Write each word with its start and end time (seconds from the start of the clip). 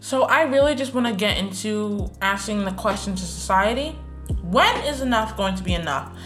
So 0.00 0.24
I 0.24 0.42
really 0.42 0.74
just 0.74 0.94
want 0.94 1.06
to 1.06 1.14
get 1.14 1.38
into 1.38 2.10
asking 2.20 2.64
the 2.64 2.72
question 2.72 3.14
to 3.14 3.22
society 3.22 3.96
when 4.42 4.84
is 4.84 5.00
enough 5.00 5.36
going 5.36 5.54
to 5.56 5.62
be 5.62 5.74
enough? 5.74 6.16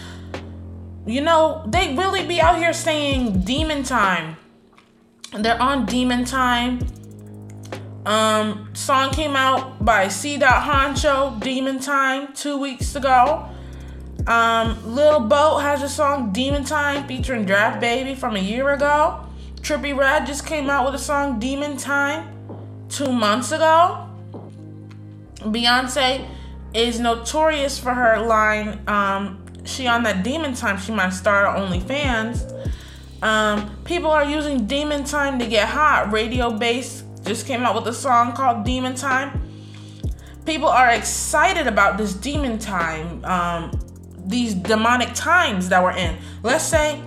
You 1.06 1.20
know, 1.22 1.64
they 1.66 1.94
really 1.94 2.26
be 2.26 2.40
out 2.40 2.58
here 2.58 2.72
saying 2.72 3.42
demon 3.42 3.82
time. 3.82 4.36
They're 5.32 5.60
on 5.60 5.86
demon 5.86 6.24
time. 6.24 6.80
Um, 8.04 8.70
song 8.74 9.10
came 9.10 9.36
out 9.36 9.84
by 9.84 10.08
C. 10.08 10.38
Honcho, 10.38 11.38
Demon 11.40 11.78
Time, 11.78 12.32
two 12.32 12.56
weeks 12.56 12.96
ago. 12.96 13.46
Um, 14.26 14.94
Lil 14.94 15.20
Boat 15.20 15.58
has 15.58 15.82
a 15.82 15.88
song 15.90 16.32
Demon 16.32 16.64
Time 16.64 17.06
featuring 17.06 17.44
Draft 17.44 17.80
Baby 17.80 18.14
from 18.14 18.36
a 18.36 18.38
year 18.38 18.70
ago. 18.70 19.26
Trippie 19.56 19.94
Redd 19.94 20.26
just 20.26 20.46
came 20.46 20.70
out 20.70 20.86
with 20.86 20.94
a 20.94 21.04
song 21.04 21.38
Demon 21.38 21.76
Time 21.76 22.37
two 22.88 23.12
months 23.12 23.52
ago. 23.52 24.08
Beyonce 25.36 26.28
is 26.74 27.00
notorious 27.00 27.78
for 27.78 27.94
her 27.94 28.20
line, 28.20 28.80
um, 28.88 29.44
she 29.64 29.86
on 29.86 30.02
that 30.04 30.24
Demon 30.24 30.54
Time, 30.54 30.78
she 30.78 30.92
might 30.92 31.10
start 31.10 31.56
OnlyFans. 31.56 32.54
Um, 33.22 33.76
people 33.84 34.10
are 34.10 34.24
using 34.24 34.66
Demon 34.66 35.04
Time 35.04 35.38
to 35.38 35.46
get 35.46 35.68
hot. 35.68 36.12
Radio 36.12 36.50
Base 36.50 37.04
just 37.24 37.46
came 37.46 37.62
out 37.62 37.74
with 37.74 37.86
a 37.86 37.92
song 37.92 38.32
called 38.32 38.64
Demon 38.64 38.94
Time. 38.94 39.42
People 40.46 40.68
are 40.68 40.90
excited 40.90 41.66
about 41.66 41.98
this 41.98 42.14
Demon 42.14 42.58
Time, 42.58 43.24
um, 43.24 43.78
these 44.26 44.54
demonic 44.54 45.10
times 45.14 45.68
that 45.68 45.82
we're 45.82 45.92
in. 45.92 46.16
Let's 46.42 46.64
say 46.64 47.02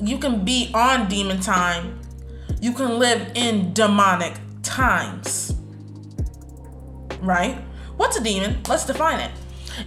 you 0.00 0.18
can 0.18 0.44
be 0.44 0.70
on 0.74 1.08
Demon 1.08 1.40
Time, 1.40 1.95
you 2.60 2.72
can 2.72 2.98
live 2.98 3.32
in 3.34 3.72
demonic 3.72 4.34
times. 4.62 5.54
Right? 7.20 7.58
What's 7.96 8.16
a 8.16 8.22
demon? 8.22 8.60
Let's 8.68 8.84
define 8.84 9.20
it. 9.20 9.30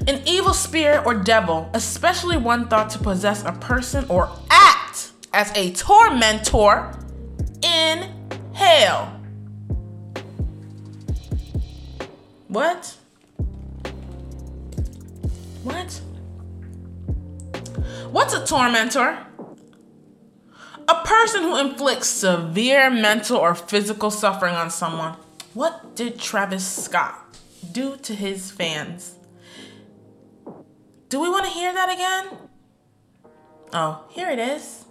An 0.08 0.22
evil 0.26 0.54
spirit 0.54 1.06
or 1.06 1.16
devil, 1.16 1.70
especially 1.74 2.38
one 2.38 2.68
thought 2.68 2.90
to 2.92 3.00
possess 3.00 3.44
a 3.44 3.52
person 3.54 4.06
or 4.10 4.30
act 4.50 5.12
as 5.34 5.52
a 5.56 5.74
tormentor 5.74 6.94
in 7.64 8.10
hell. 8.54 9.20
What? 12.48 12.96
What? 15.64 16.02
What's 18.12 18.34
a 18.34 18.46
tormentor? 18.46 19.26
A 20.90 21.04
person 21.06 21.44
who 21.44 21.56
inflicts 21.56 22.08
severe 22.08 22.90
mental 22.90 23.38
or 23.38 23.54
physical 23.54 24.10
suffering 24.10 24.56
on 24.56 24.72
someone. 24.72 25.16
What 25.54 25.96
did 25.96 26.20
Travis 26.20 26.68
Scott 26.68 27.38
do 27.72 27.96
to 27.98 28.16
his 28.16 28.50
fans? 28.50 29.14
Do 31.10 31.20
we 31.20 31.30
want 31.30 31.46
to 31.46 31.52
hear 31.52 31.72
that 31.72 31.90
again? 31.94 32.40
Oh, 33.72 34.04
here 34.10 34.32
it 34.32 34.40
is. 34.40 34.86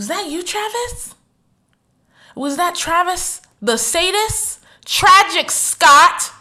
Was 0.00 0.08
that 0.08 0.30
you, 0.30 0.42
Travis? 0.42 1.14
Was 2.34 2.56
that 2.56 2.74
Travis 2.74 3.42
the 3.60 3.76
sadist? 3.76 4.60
Tragic 4.86 5.50
Scott? 5.50 6.32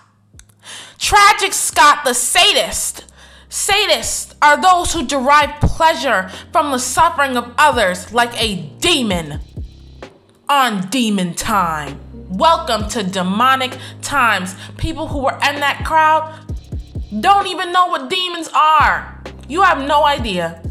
Tragic 0.97 1.51
Scott 1.51 2.05
the 2.05 2.13
sadist. 2.13 3.03
Sadists 3.49 4.33
are 4.41 4.61
those 4.61 4.93
who 4.93 5.05
derive 5.05 5.59
pleasure 5.59 6.29
from 6.53 6.71
the 6.71 6.79
suffering 6.79 7.35
of 7.35 7.53
others 7.57 8.13
like 8.13 8.31
a 8.41 8.61
demon. 8.79 9.41
On 10.47 10.87
demon 10.87 11.33
time. 11.33 11.99
Welcome 12.29 12.87
to 12.91 13.03
demonic 13.03 13.77
times. 14.01 14.55
People 14.77 15.09
who 15.09 15.23
were 15.23 15.37
in 15.49 15.59
that 15.59 15.83
crowd 15.85 16.33
don't 17.19 17.47
even 17.47 17.73
know 17.73 17.87
what 17.87 18.09
demons 18.09 18.47
are. 18.55 19.21
You 19.49 19.63
have 19.63 19.85
no 19.85 20.05
idea 20.05 20.63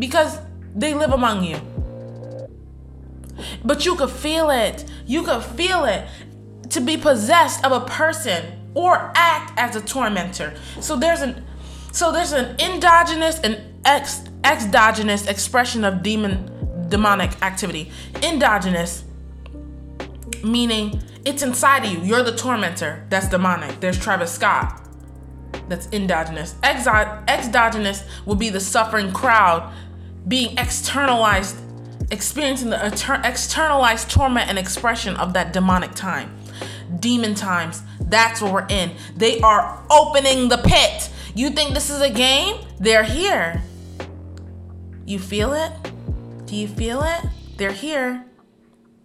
because 0.00 0.40
they 0.74 0.94
live 0.94 1.12
among 1.12 1.44
you. 1.44 1.60
But 3.64 3.84
you 3.84 3.96
could 3.96 4.10
feel 4.10 4.50
it. 4.50 4.84
You 5.06 5.22
could 5.22 5.42
feel 5.42 5.84
it 5.84 6.06
to 6.70 6.80
be 6.80 6.96
possessed 6.96 7.64
of 7.64 7.72
a 7.72 7.80
person 7.80 8.70
or 8.74 9.12
act 9.14 9.58
as 9.58 9.76
a 9.76 9.80
tormentor. 9.80 10.54
So 10.80 10.96
there's 10.96 11.20
an 11.20 11.44
so 11.92 12.12
there's 12.12 12.32
an 12.32 12.60
endogenous 12.60 13.40
and 13.40 13.60
ex 13.84 14.22
exogenous 14.44 15.26
expression 15.26 15.84
of 15.84 16.02
demon 16.02 16.86
demonic 16.88 17.42
activity. 17.42 17.90
Endogenous 18.22 19.04
meaning 20.44 21.02
it's 21.24 21.42
inside 21.42 21.84
of 21.84 21.92
you. 21.92 22.00
You're 22.00 22.22
the 22.22 22.36
tormentor. 22.36 23.04
That's 23.08 23.28
demonic. 23.28 23.80
There's 23.80 23.98
Travis 23.98 24.32
Scott. 24.32 24.80
That's 25.68 25.88
endogenous. 25.92 26.54
Exo- 26.62 27.22
exogenous 27.28 28.04
would 28.24 28.38
be 28.38 28.50
the 28.50 28.60
suffering 28.60 29.12
crowd 29.12 29.72
being 30.26 30.56
externalized 30.58 31.56
experiencing 32.10 32.70
the 32.70 33.20
externalized 33.24 34.10
torment 34.10 34.48
and 34.48 34.58
expression 34.58 35.16
of 35.16 35.32
that 35.34 35.52
demonic 35.52 35.94
time. 35.94 36.34
Demon 37.00 37.34
times, 37.34 37.82
that's 38.00 38.40
what 38.40 38.52
we're 38.52 38.66
in. 38.68 38.92
They 39.16 39.40
are 39.40 39.84
opening 39.90 40.48
the 40.48 40.58
pit. 40.58 41.10
You 41.34 41.50
think 41.50 41.74
this 41.74 41.90
is 41.90 42.00
a 42.00 42.10
game? 42.10 42.64
They're 42.80 43.04
here. 43.04 43.62
You 45.04 45.18
feel 45.18 45.52
it? 45.52 45.72
Do 46.46 46.56
you 46.56 46.66
feel 46.66 47.02
it? 47.02 47.20
They're 47.56 47.72
here. 47.72 48.24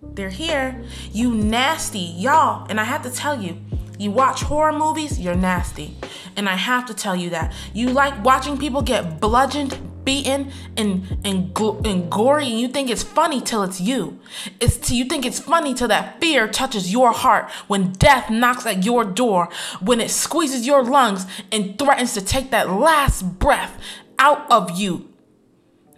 They're 0.02 0.30
here. 0.30 0.84
You 1.12 1.34
nasty, 1.34 2.00
y'all. 2.00 2.66
And 2.70 2.80
I 2.80 2.86
have 2.86 3.04
to 3.04 3.12
tell 3.12 3.42
you, 3.42 3.58
you 4.00 4.12
watch 4.12 4.44
horror 4.44 4.74
movies, 4.74 5.20
you're 5.20 5.36
nasty. 5.36 5.96
And 6.36 6.50
I 6.50 6.56
have 6.56 6.86
to 6.88 6.94
tell 6.94 7.16
you 7.16 7.30
that. 7.32 7.54
You 7.74 7.90
like 7.90 8.24
watching 8.24 8.58
people 8.58 8.82
get 8.82 9.20
bludgeoned, 9.20 9.78
beaten 10.06 10.52
and 10.78 11.18
and 11.24 11.58
and 11.86 12.12
gory 12.12 12.48
and 12.48 12.60
you 12.60 12.68
think 12.68 12.90
it's 12.90 13.04
funny 13.04 13.42
till 13.42 13.64
it's 13.64 13.80
you. 13.80 14.20
It's 14.60 14.78
till 14.78 14.98
you 14.98 15.06
think 15.06 15.26
it's 15.26 15.40
funny 15.40 15.74
till 15.74 15.88
that 15.88 16.20
fear 16.20 16.48
touches 16.48 16.92
your 16.92 17.12
heart. 17.12 17.50
When 17.68 17.94
death 17.94 18.30
knocks 18.30 18.66
at 18.66 18.84
your 18.86 19.04
door 19.04 19.50
when 19.82 20.02
it 20.02 20.12
squeezes 20.12 20.66
your 20.66 20.84
lungs 20.84 21.26
and 21.52 21.78
threatens 21.78 22.14
to 22.14 22.22
take 22.22 22.52
that 22.52 22.70
last 22.70 23.40
breath 23.40 23.80
out 24.20 24.50
of 24.52 24.72
you. 24.72 25.10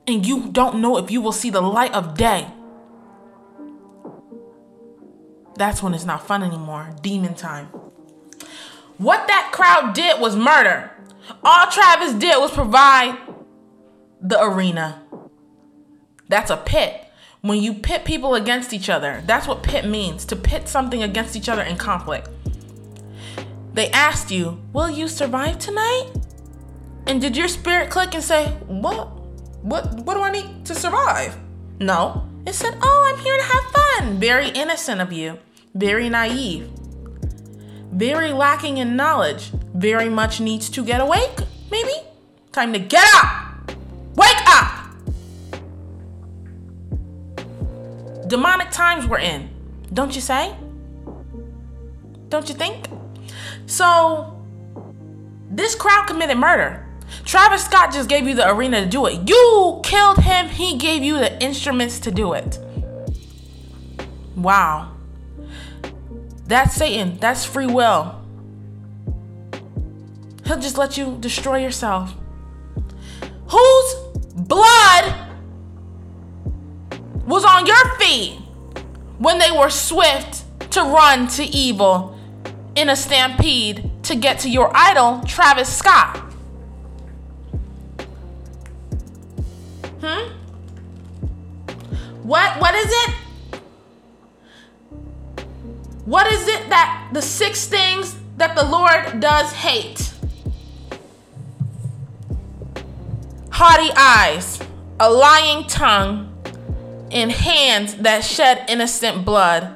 And 0.08 0.26
you 0.26 0.50
don't 0.52 0.82
know 0.82 0.98
if 0.98 1.10
you 1.10 1.22
will 1.22 1.32
see 1.32 1.50
the 1.50 1.62
light 1.62 1.94
of 1.94 2.16
day. 2.16 2.48
That's 5.56 5.82
when 5.82 5.94
it's 5.94 6.06
not 6.06 6.28
fun 6.28 6.44
anymore. 6.44 6.94
Demon 7.02 7.34
time. 7.34 7.68
What 8.98 9.28
that 9.28 9.52
crowd 9.52 9.94
did 9.94 10.20
was 10.22 10.36
murder. 10.36 10.92
All 11.44 11.68
Travis 11.68 12.14
did 12.14 12.38
was 12.38 12.52
provide 12.52 13.18
the 14.28 14.42
arena. 14.42 15.02
That's 16.28 16.50
a 16.50 16.58
pit. 16.58 17.02
When 17.42 17.62
you 17.62 17.76
pit 17.76 18.06
people 18.06 18.34
against 18.34 18.74
each 18.74 18.90
other, 18.90 19.22
that's 19.28 19.48
what 19.48 19.62
pit 19.62 19.86
means 19.86 20.26
to 20.26 20.36
pit 20.36 20.68
something 20.68 21.04
against 21.04 21.36
each 21.36 21.48
other 21.48 21.62
in 21.62 21.78
conflict. 21.78 22.30
They 23.74 23.92
asked 23.92 24.32
you, 24.32 24.60
Will 24.74 24.90
you 24.90 25.08
survive 25.08 25.60
tonight? 25.60 26.12
And 27.06 27.22
did 27.22 27.38
your 27.38 27.48
spirit 27.48 27.92
click 27.92 28.16
and 28.16 28.24
say, 28.24 28.48
What? 28.66 29.12
What, 29.62 29.94
what 30.00 30.16
do 30.16 30.22
I 30.22 30.32
need 30.32 30.66
to 30.66 30.74
survive? 30.74 31.38
No. 31.80 32.28
It 32.48 32.54
said, 32.54 32.78
Oh, 32.82 33.14
I'm 33.14 33.24
here 33.24 33.38
to 33.38 33.44
have 33.44 33.64
fun. 33.64 34.20
Very 34.20 34.50
innocent 34.50 35.02
of 35.02 35.14
you. 35.14 35.38
Very 35.76 36.10
naive. 36.10 36.72
Very 37.92 38.32
lacking 38.32 38.78
in 38.78 38.96
knowledge. 38.96 39.52
Very 39.76 40.10
much 40.10 40.40
needs 40.40 40.70
to 40.70 40.84
get 40.84 41.00
awake, 41.00 41.38
maybe? 41.70 41.94
Time 42.52 42.74
to 42.74 42.80
get 42.80 43.06
up! 43.16 43.45
Demonic 48.28 48.72
times 48.72 49.06
we're 49.08 49.20
in, 49.20 49.50
don't 49.94 50.16
you 50.16 50.22
say? 50.22 50.56
Don't 52.30 52.50
you 52.50 52.56
think? 52.56 52.88
So, 53.68 54.42
this 55.50 55.76
crowd 55.76 56.08
committed 56.08 56.38
murder. 56.38 56.86
Travis 57.24 57.66
Scott 57.66 57.94
just 57.94 58.10
gave 58.10 58.28
you 58.28 58.34
the 58.34 58.50
arena 58.50 58.82
to 58.82 58.88
do 58.88 59.06
it. 59.06 59.30
You 59.30 59.80
killed 59.84 60.18
him, 60.18 60.50
he 60.50 60.78
gave 60.78 61.04
you 61.04 61.18
the 61.20 61.42
instruments 61.42 62.00
to 62.00 62.12
do 62.12 62.34
it. 62.34 62.60
Wow. 64.36 64.96
That's 66.48 66.76
Satan. 66.76 67.18
That's 67.20 67.46
free 67.46 67.66
will. 67.68 68.22
He'll 70.46 70.60
just 70.60 70.78
let 70.78 70.98
you 70.98 71.18
destroy 71.20 71.58
yourself. 71.58 72.14
Whose 73.48 73.96
blood 74.36 75.25
was 77.26 77.44
on 77.44 77.66
your 77.66 77.96
feet 77.96 78.40
when 79.18 79.40
they 79.40 79.52
were 79.52 79.70
swift 79.70 80.44
to 80.72 80.82
run 80.82 81.28
to 81.28 81.44
evil 81.44 82.18
in 82.76 82.90
a 82.90 82.96
stampede 82.96 83.90
to 84.04 84.16
get 84.16 84.40
to 84.40 84.50
your 84.50 84.72
idol, 84.76 85.22
Travis 85.26 85.76
Scott? 85.76 86.18
Hmm? 90.02 90.32
What 92.24 92.60
what 92.60 92.76
is 92.76 92.88
it? 92.88 93.16
What 96.06 96.32
is 96.32 96.48
it 96.48 96.70
that 96.70 97.10
the 97.14 97.22
six 97.22 97.66
things 97.66 98.16
that 98.38 98.56
the 98.56 98.64
Lord 98.64 99.20
does 99.20 99.52
hate? 99.54 100.14
Haughty 103.52 103.90
eyes, 103.96 104.60
a 105.00 105.10
lying 105.10 105.66
tongue, 105.68 106.35
and 107.16 107.32
hands 107.32 107.96
that 107.96 108.26
shed 108.26 108.66
innocent 108.68 109.24
blood, 109.24 109.74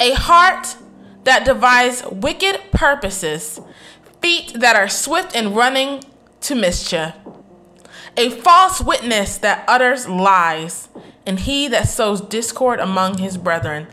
a 0.00 0.12
heart 0.14 0.76
that 1.24 1.44
devises 1.44 2.10
wicked 2.10 2.58
purposes, 2.72 3.60
feet 4.22 4.54
that 4.54 4.74
are 4.74 4.88
swift 4.88 5.36
in 5.36 5.54
running 5.54 6.02
to 6.40 6.54
mischief, 6.54 7.12
a 8.16 8.30
false 8.30 8.80
witness 8.80 9.36
that 9.36 9.64
utters 9.68 10.08
lies, 10.08 10.88
and 11.26 11.40
he 11.40 11.68
that 11.68 11.86
sows 11.88 12.22
discord 12.22 12.80
among 12.80 13.18
his 13.18 13.36
brethren. 13.36 13.86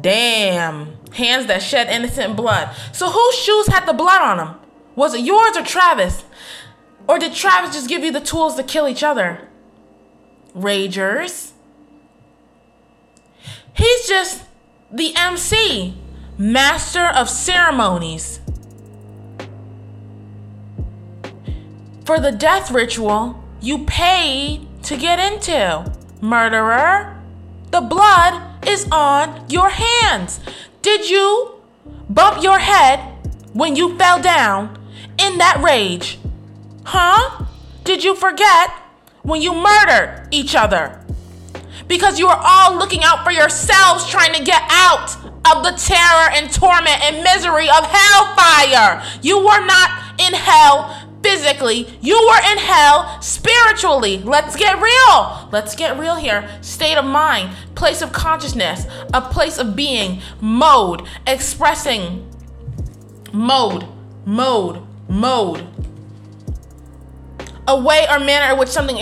Damn. 0.00 0.96
Hands 1.12 1.46
that 1.46 1.62
shed 1.62 1.88
innocent 1.88 2.36
blood. 2.36 2.70
So 2.92 3.10
whose 3.10 3.34
shoes 3.34 3.66
had 3.66 3.86
the 3.86 3.92
blood 3.92 4.22
on 4.22 4.36
them? 4.36 4.54
Was 4.94 5.14
it 5.14 5.24
yours 5.24 5.56
or 5.56 5.64
Travis? 5.64 6.24
Or 7.08 7.18
did 7.18 7.34
Travis 7.34 7.74
just 7.74 7.88
give 7.88 8.04
you 8.04 8.12
the 8.12 8.20
tools 8.20 8.54
to 8.54 8.62
kill 8.62 8.86
each 8.86 9.02
other? 9.02 9.48
Ragers. 10.54 11.52
He's 13.74 14.08
just 14.08 14.44
the 14.90 15.14
MC, 15.16 15.94
master 16.36 17.06
of 17.06 17.28
ceremonies. 17.28 18.40
For 22.04 22.18
the 22.18 22.32
death 22.32 22.70
ritual 22.70 23.42
you 23.60 23.84
paid 23.84 24.66
to 24.84 24.96
get 24.96 25.18
into, 25.18 25.92
murderer. 26.20 27.16
The 27.70 27.80
blood 27.80 28.66
is 28.66 28.88
on 28.90 29.48
your 29.48 29.68
hands. 29.68 30.40
Did 30.82 31.08
you 31.08 31.60
bump 32.08 32.42
your 32.42 32.58
head 32.58 32.98
when 33.52 33.76
you 33.76 33.96
fell 33.96 34.20
down 34.20 34.78
in 35.18 35.38
that 35.38 35.62
rage? 35.62 36.18
Huh? 36.84 37.44
Did 37.84 38.02
you 38.02 38.16
forget 38.16 38.70
when 39.22 39.42
you 39.42 39.54
murdered 39.54 40.28
each 40.30 40.54
other? 40.54 40.99
Because 41.90 42.20
you 42.20 42.28
were 42.28 42.40
all 42.40 42.78
looking 42.78 43.02
out 43.02 43.24
for 43.24 43.32
yourselves 43.32 44.08
trying 44.08 44.32
to 44.34 44.44
get 44.44 44.62
out 44.70 45.16
of 45.52 45.64
the 45.64 45.72
terror 45.72 46.30
and 46.32 46.48
torment 46.52 47.04
and 47.04 47.24
misery 47.24 47.68
of 47.68 47.84
hellfire. 47.84 49.02
You 49.22 49.38
were 49.38 49.66
not 49.66 50.20
in 50.20 50.32
hell 50.34 51.08
physically, 51.20 51.88
you 52.00 52.14
were 52.14 52.52
in 52.52 52.58
hell 52.58 53.20
spiritually. 53.20 54.18
Let's 54.18 54.54
get 54.54 54.80
real. 54.80 55.48
Let's 55.50 55.74
get 55.74 55.98
real 55.98 56.14
here. 56.14 56.48
State 56.60 56.96
of 56.96 57.04
mind, 57.04 57.56
place 57.74 58.02
of 58.02 58.12
consciousness, 58.12 58.86
a 59.12 59.20
place 59.20 59.58
of 59.58 59.74
being, 59.74 60.20
mode, 60.40 61.02
expressing, 61.26 62.30
mode, 63.32 63.84
mode, 64.24 64.80
mode. 65.08 65.66
A 67.66 67.80
way 67.80 68.06
or 68.08 68.20
manner 68.20 68.52
in 68.52 68.60
which 68.60 68.68
something 68.68 68.96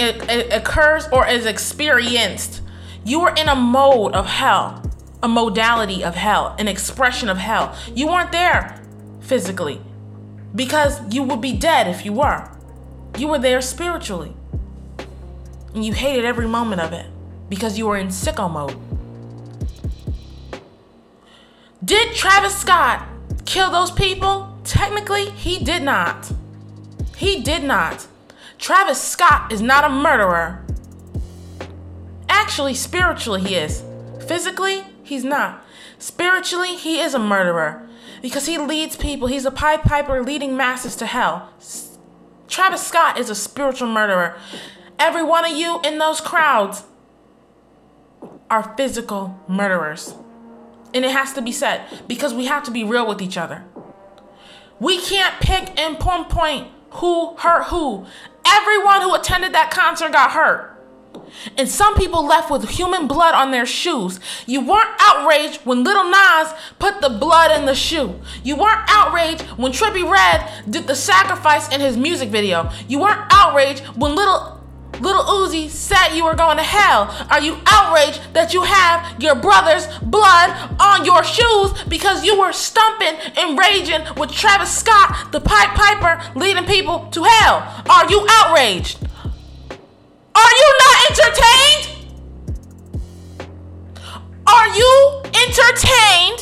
occurs 0.51 1.07
or 1.13 1.27
is 1.29 1.45
experienced. 1.45 2.63
You 3.05 3.21
were 3.21 3.35
in 3.35 3.49
a 3.49 3.55
mode 3.55 4.15
of 4.15 4.27
hell, 4.27 4.83
a 5.23 5.29
modality 5.29 6.05
of 6.05 6.15
hell, 6.15 6.55
an 6.59 6.69
expression 6.69 7.29
of 7.29 7.39
hell. 7.39 7.75
You 7.95 8.09
weren't 8.09 8.33
there 8.33 8.81
physically 9.21 9.81
because 10.55 11.01
you 11.13 11.23
would 11.23 11.41
be 11.41 11.53
dead 11.53 11.89
if 11.89 12.05
you 12.05 12.13
were. 12.13 12.51
You 13.17 13.29
were 13.29 13.39
there 13.39 13.61
spiritually. 13.61 14.35
And 15.75 15.85
you 15.85 15.93
hated 15.93 16.25
every 16.25 16.49
moment 16.49 16.81
of 16.81 16.93
it 16.93 17.07
because 17.49 17.79
you 17.79 17.87
were 17.87 17.97
in 17.97 18.09
sicko 18.09 18.51
mode. 18.51 18.77
Did 21.85 22.15
Travis 22.15 22.57
Scott 22.57 23.07
kill 23.45 23.71
those 23.71 23.91
people? 23.91 24.59
Technically, 24.65 25.31
he 25.31 25.63
did 25.63 25.83
not. 25.83 26.33
He 27.17 27.41
did 27.41 27.63
not. 27.63 28.07
Travis 28.59 29.01
Scott 29.01 29.53
is 29.53 29.63
not 29.63 29.85
a 29.85 29.89
murderer. 29.89 30.65
Actually, 32.49 32.73
spiritually, 32.73 33.43
he 33.43 33.57
is. 33.57 33.85
Physically, 34.27 34.83
he's 35.03 35.23
not. 35.23 35.63
Spiritually, 35.99 36.77
he 36.77 36.99
is 36.99 37.13
a 37.13 37.19
murderer 37.19 37.87
because 38.23 38.47
he 38.47 38.57
leads 38.57 38.97
people. 38.97 39.29
He's 39.29 39.45
a 39.45 39.51
Pied 39.51 39.83
Piper 39.83 40.23
leading 40.23 40.57
masses 40.57 40.97
to 40.97 41.05
hell. 41.05 41.51
Travis 42.49 42.87
Scott 42.87 43.19
is 43.19 43.29
a 43.29 43.35
spiritual 43.35 43.89
murderer. 43.89 44.35
Every 44.99 45.23
one 45.23 45.45
of 45.45 45.53
you 45.53 45.83
in 45.85 45.99
those 45.99 46.23
crowds 46.23 46.85
are 48.49 48.75
physical 48.79 49.39
murderers. 49.47 50.15
And 50.95 51.05
it 51.05 51.11
has 51.11 51.35
to 51.35 51.43
be 51.43 51.53
said 51.53 51.83
because 52.09 52.33
we 52.33 52.47
have 52.47 52.65
to 52.65 52.71
be 52.71 52.83
real 52.83 53.07
with 53.07 53.21
each 53.21 53.37
other. 53.37 53.63
We 54.81 55.03
can't 55.03 55.39
pick 55.39 55.79
and 55.79 56.01
pinpoint 56.01 56.69
who 56.93 57.37
hurt 57.37 57.65
who. 57.65 58.07
Everyone 58.47 59.03
who 59.03 59.15
attended 59.15 59.53
that 59.53 59.71
concert 59.71 60.13
got 60.13 60.31
hurt. 60.31 60.68
And 61.57 61.69
some 61.69 61.95
people 61.95 62.25
left 62.27 62.51
with 62.51 62.69
human 62.69 63.07
blood 63.07 63.35
on 63.35 63.51
their 63.51 63.67
shoes. 63.67 64.21
You 64.47 64.61
weren't 64.61 64.91
outraged 65.01 65.61
when 65.65 65.85
Little 65.85 66.09
Nas 66.09 66.53
put 66.79 67.01
the 67.01 67.11
blood 67.11 67.59
in 67.59 67.67
the 67.67 67.75
shoe. 67.75 68.21
You 68.43 68.57
weren't 68.57 68.85
outraged 68.89 69.43
when 69.57 69.73
Trippie 69.73 70.09
Redd 70.09 70.71
did 70.71 70.87
the 70.87 70.95
sacrifice 70.95 71.73
in 71.73 71.81
his 71.81 71.97
music 71.97 72.29
video. 72.29 72.71
You 72.89 73.01
weren't 73.01 73.21
outraged 73.31 73.85
when 73.97 74.15
little 74.15 74.59
Little 75.01 75.23
Uzi 75.23 75.69
said 75.69 76.17
you 76.17 76.25
were 76.25 76.35
going 76.35 76.57
to 76.57 76.63
hell. 76.63 77.15
Are 77.31 77.41
you 77.41 77.59
outraged 77.67 78.35
that 78.35 78.53
you 78.53 78.63
have 78.63 79.23
your 79.23 79.37
brother's 79.37 79.87
blood 79.99 80.51
on 80.81 81.05
your 81.05 81.23
shoes 81.23 81.73
because 81.85 82.25
you 82.25 82.39
were 82.39 82.53
stumping 82.53 83.15
and 83.37 83.59
raging 83.59 84.03
with 84.17 84.33
Travis 84.33 84.77
Scott, 84.77 85.31
the 85.31 85.41
Pied 85.41 85.77
Piper, 85.77 86.39
leading 86.39 86.65
people 86.65 87.07
to 87.11 87.23
hell? 87.23 87.85
Are 87.89 88.11
you 88.11 88.27
outraged? 88.29 88.99
Are 90.39 90.53
you 90.61 90.69
not 90.85 90.97
entertained? 91.11 91.85
Are 94.47 94.69
you 94.69 94.93
entertained? 95.25 96.41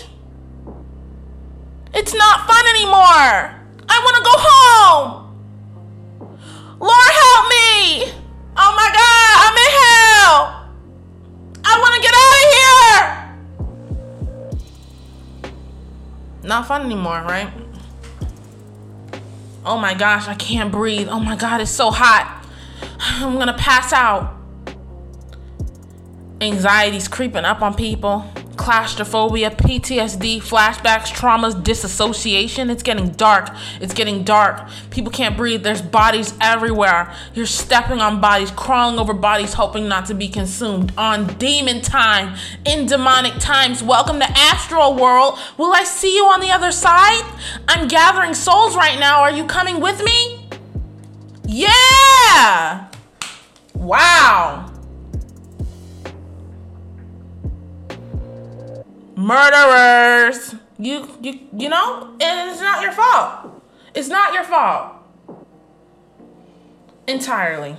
It's 1.94 2.14
not 2.14 2.46
fun 2.46 2.66
anymore. 2.74 3.56
I 3.88 3.96
want 4.04 4.16
to 4.16 4.22
go 4.22 4.34
home. 4.36 5.08
Lord, 6.78 7.10
help 7.22 7.48
me. 7.48 8.12
Oh 8.58 8.72
my 8.76 8.90
God, 9.00 9.34
I'm 9.44 9.56
in 9.64 9.70
hell. 9.80 10.38
I 11.64 11.72
want 11.80 11.94
to 11.94 12.00
get 12.02 12.14
out 12.22 12.34
of 12.36 12.46
here. 12.54 13.00
Not 16.42 16.66
fun 16.66 16.82
anymore, 16.82 17.22
right? 17.22 17.50
Oh 19.64 19.78
my 19.78 19.94
gosh, 19.94 20.28
I 20.28 20.34
can't 20.34 20.70
breathe. 20.70 21.08
Oh 21.10 21.18
my 21.18 21.34
God, 21.34 21.62
it's 21.62 21.70
so 21.70 21.90
hot. 21.90 22.35
I'm 23.18 23.38
gonna 23.38 23.56
pass 23.56 23.94
out. 23.94 24.36
Anxiety's 26.38 27.08
creeping 27.08 27.46
up 27.46 27.62
on 27.62 27.72
people. 27.72 28.30
Claustrophobia, 28.56 29.50
PTSD, 29.50 30.42
flashbacks, 30.42 31.06
traumas, 31.06 31.62
disassociation. 31.62 32.68
It's 32.68 32.82
getting 32.82 33.08
dark. 33.10 33.48
It's 33.80 33.94
getting 33.94 34.22
dark. 34.22 34.68
People 34.90 35.10
can't 35.10 35.34
breathe. 35.34 35.62
There's 35.62 35.80
bodies 35.80 36.34
everywhere. 36.42 37.10
You're 37.32 37.46
stepping 37.46 38.00
on 38.00 38.20
bodies, 38.20 38.50
crawling 38.50 38.98
over 38.98 39.14
bodies, 39.14 39.54
hoping 39.54 39.88
not 39.88 40.04
to 40.06 40.14
be 40.14 40.28
consumed. 40.28 40.92
On 40.98 41.26
demon 41.38 41.80
time, 41.80 42.36
in 42.66 42.84
demonic 42.84 43.34
times. 43.38 43.82
Welcome 43.82 44.18
to 44.20 44.30
Astral 44.30 44.94
World. 44.94 45.38
Will 45.56 45.72
I 45.72 45.84
see 45.84 46.14
you 46.14 46.26
on 46.26 46.40
the 46.40 46.50
other 46.50 46.72
side? 46.72 47.24
I'm 47.66 47.88
gathering 47.88 48.34
souls 48.34 48.76
right 48.76 48.98
now. 49.00 49.22
Are 49.22 49.30
you 49.30 49.46
coming 49.46 49.80
with 49.80 50.04
me? 50.04 50.48
Yeah! 51.46 52.90
Wow. 53.86 54.72
Murderers. 59.14 60.56
You 60.76 61.08
you 61.22 61.38
you 61.56 61.68
know, 61.68 62.10
and 62.20 62.50
it's 62.50 62.60
not 62.60 62.82
your 62.82 62.90
fault. 62.90 63.62
It's 63.94 64.08
not 64.08 64.34
your 64.34 64.42
fault. 64.42 64.94
Entirely. 67.06 67.76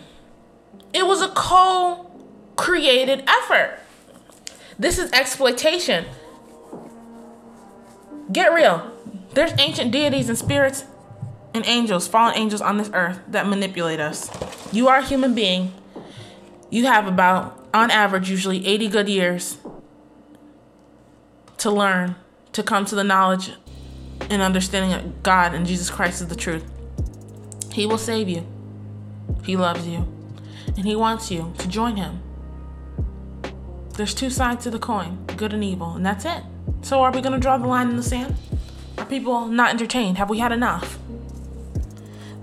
It 0.93 1.05
was 1.05 1.21
a 1.21 1.27
co-created 1.27 3.25
effort. 3.27 3.77
This 4.79 4.97
is 4.97 5.11
exploitation. 5.11 6.05
Get 8.31 8.53
real. 8.53 8.93
There's 9.33 9.51
ancient 9.59 9.91
deities 9.91 10.29
and 10.29 10.37
spirits 10.37 10.85
and 11.53 11.65
angels, 11.65 12.07
fallen 12.07 12.37
angels 12.37 12.61
on 12.61 12.77
this 12.77 12.89
earth 12.93 13.19
that 13.27 13.45
manipulate 13.45 13.99
us. 13.99 14.31
You 14.71 14.87
are 14.87 14.99
a 14.99 15.05
human 15.05 15.35
being. 15.35 15.73
You 16.69 16.85
have 16.85 17.07
about, 17.07 17.67
on 17.73 17.91
average, 17.91 18.29
usually 18.29 18.65
80 18.65 18.87
good 18.89 19.09
years 19.09 19.57
to 21.57 21.71
learn, 21.71 22.15
to 22.53 22.63
come 22.63 22.85
to 22.85 22.95
the 22.95 23.03
knowledge 23.03 23.51
and 24.29 24.41
understanding 24.41 24.91
that 24.91 25.23
God 25.23 25.53
and 25.53 25.65
Jesus 25.65 25.89
Christ 25.89 26.21
is 26.21 26.27
the 26.27 26.35
truth. 26.35 26.65
He 27.71 27.85
will 27.85 27.97
save 27.97 28.27
you. 28.27 28.45
He 29.43 29.55
loves 29.55 29.87
you. 29.87 30.07
And 30.75 30.85
He 30.85 30.95
wants 30.95 31.31
you 31.31 31.53
to 31.57 31.67
join 31.67 31.95
Him. 31.95 32.21
There's 33.93 34.13
two 34.13 34.29
sides 34.29 34.63
to 34.63 34.69
the 34.69 34.79
coin 34.79 35.25
good 35.37 35.53
and 35.53 35.63
evil, 35.63 35.93
and 35.93 36.05
that's 36.05 36.25
it. 36.25 36.43
So, 36.81 37.01
are 37.01 37.11
we 37.11 37.21
going 37.21 37.33
to 37.33 37.39
draw 37.39 37.57
the 37.57 37.67
line 37.67 37.89
in 37.89 37.95
the 37.95 38.03
sand? 38.03 38.35
Are 38.97 39.05
people 39.05 39.47
not 39.47 39.69
entertained? 39.69 40.17
Have 40.17 40.29
we 40.29 40.39
had 40.39 40.51
enough? 40.51 40.99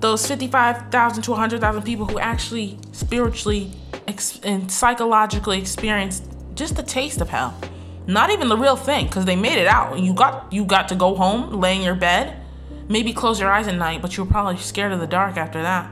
Those 0.04 0.26
55,000 0.26 1.22
to 1.22 1.30
100,000 1.30 1.82
people 1.82 2.04
who 2.04 2.18
actually 2.18 2.76
spiritually 2.92 3.72
ex- 4.06 4.38
and 4.42 4.70
psychologically 4.70 5.58
experienced 5.58 6.30
just 6.54 6.78
a 6.78 6.82
taste 6.82 7.22
of 7.22 7.30
hell. 7.30 7.58
Not 8.06 8.28
even 8.28 8.48
the 8.48 8.56
real 8.58 8.76
thing, 8.76 9.06
because 9.06 9.24
they 9.24 9.34
made 9.34 9.56
it 9.56 9.66
out. 9.66 9.98
You 9.98 10.12
got 10.12 10.52
you 10.52 10.66
got 10.66 10.90
to 10.90 10.94
go 10.94 11.14
home, 11.14 11.58
lay 11.58 11.76
in 11.76 11.80
your 11.80 11.94
bed, 11.94 12.36
maybe 12.86 13.14
close 13.14 13.40
your 13.40 13.50
eyes 13.50 13.66
at 13.66 13.76
night, 13.76 14.02
but 14.02 14.14
you 14.14 14.24
were 14.24 14.30
probably 14.30 14.58
scared 14.58 14.92
of 14.92 15.00
the 15.00 15.06
dark 15.06 15.38
after 15.38 15.62
that. 15.62 15.90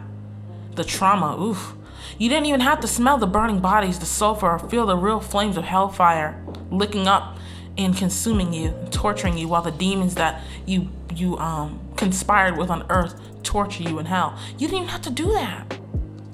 The 0.75 0.85
trauma, 0.85 1.43
oof. 1.43 1.73
You 2.19 2.29
didn't 2.29 2.45
even 2.45 2.61
have 2.61 2.81
to 2.81 2.87
smell 2.87 3.17
the 3.17 3.27
burning 3.27 3.61
bodies, 3.61 3.99
the 3.99 4.05
sulfur, 4.05 4.51
or 4.51 4.59
feel 4.59 4.85
the 4.85 4.95
real 4.95 5.21
flames 5.21 5.57
of 5.57 5.65
hellfire 5.65 6.39
licking 6.71 7.09
up 7.09 7.39
and 7.79 7.97
consuming 7.97 8.53
you, 8.53 8.75
torturing 8.91 9.39
you, 9.39 9.49
while 9.49 9.63
the 9.63 9.71
demons 9.71 10.17
that 10.17 10.43
you 10.67 10.91
you 11.17 11.39
um 11.39 11.81
conspired 11.97 12.59
with 12.59 12.69
on 12.69 12.85
earth 12.91 13.15
torture 13.43 13.83
you 13.83 13.99
in 13.99 14.07
hell. 14.07 14.39
You 14.53 14.69
didn't 14.69 14.77
even 14.77 14.89
have 14.89 15.03
to 15.03 15.11
do 15.11 15.33
that. 15.33 15.79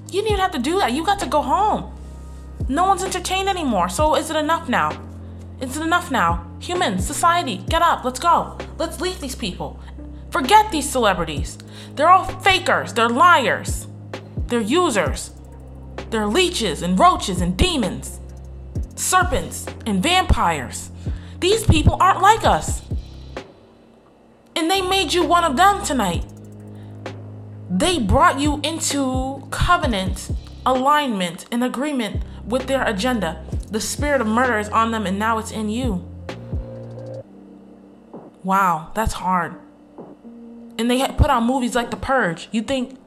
You 0.07 0.23
didn't 0.23 0.29
even 0.29 0.41
have 0.41 0.53
to 0.53 0.59
do 0.59 0.79
that. 0.79 0.93
You 0.93 1.05
got 1.05 1.19
to 1.21 1.27
go 1.27 1.43
home. 1.43 1.95
No 2.69 2.87
one's 2.87 3.05
entertained 3.05 3.49
anymore. 3.49 3.89
So 3.89 4.15
is 4.15 4.31
it 4.31 4.37
enough 4.37 4.69
now? 4.69 5.01
Is 5.61 5.77
it 5.77 5.83
enough 5.83 6.11
now? 6.11 6.47
Humans, 6.61 7.07
society, 7.07 7.59
get 7.69 7.83
up. 7.83 8.05
Let's 8.05 8.21
go. 8.21 8.59
Let's 8.79 9.01
leave 9.01 9.21
these 9.21 9.35
people. 9.35 9.81
Forget 10.31 10.71
these 10.71 10.89
celebrities. 10.89 11.59
They're 11.95 12.11
all 12.11 12.25
fakers. 12.25 12.93
They're 12.93 13.09
liars. 13.09 13.87
They're 14.47 14.61
users. 14.61 15.33
They're 16.11 16.27
leeches 16.27 16.81
and 16.83 16.99
roaches 16.99 17.41
and 17.41 17.57
demons, 17.57 18.19
serpents 18.95 19.67
and 19.85 20.03
vampires. 20.03 20.91
These 21.41 21.67
people 21.67 21.97
aren't 22.01 22.23
like 22.23 22.45
us. 22.45 22.83
And 24.57 24.71
they 24.71 24.81
made 24.81 25.13
you 25.13 25.25
one 25.25 25.45
of 25.45 25.57
them 25.57 25.85
tonight. 25.85 26.25
They 27.71 27.99
brought 27.99 28.41
you 28.41 28.61
into 28.63 29.47
covenant, 29.51 30.31
alignment, 30.65 31.47
and 31.53 31.63
agreement 31.63 32.23
with 32.47 32.67
their 32.67 32.83
agenda. 32.87 33.45
The 33.71 33.81
spirit 33.81 34.21
of 34.21 34.27
murder 34.27 34.59
is 34.59 34.69
on 34.71 34.91
them, 34.91 35.07
and 35.07 35.19
now 35.19 35.39
it's 35.39 35.51
in 35.51 35.69
you. 35.69 36.05
Wow, 38.43 38.91
that's 38.95 39.15
hard. 39.15 39.57
And 40.79 40.91
they 40.91 41.07
put 41.09 41.29
out 41.29 41.43
movies 41.43 41.75
like 41.75 41.91
The 41.91 41.97
Purge. 41.97 42.49
You 42.53 42.63
think 42.63 42.99